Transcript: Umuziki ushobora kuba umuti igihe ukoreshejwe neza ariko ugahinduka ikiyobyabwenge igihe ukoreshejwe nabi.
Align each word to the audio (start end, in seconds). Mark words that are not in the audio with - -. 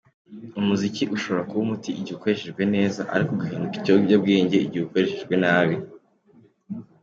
Umuziki 0.59 1.03
ushobora 1.15 1.47
kuba 1.49 1.61
umuti 1.65 1.89
igihe 1.99 2.15
ukoreshejwe 2.17 2.63
neza 2.75 3.01
ariko 3.13 3.31
ugahinduka 3.35 3.75
ikiyobyabwenge 3.77 4.57
igihe 4.65 4.83
ukoreshejwe 4.85 5.33
nabi. 5.43 5.75